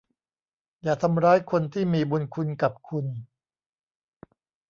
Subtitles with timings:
[0.83, 3.05] อย่าทำร้ายคนที่มีบุญคุณกับคุณ